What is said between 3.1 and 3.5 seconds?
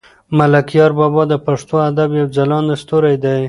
دی.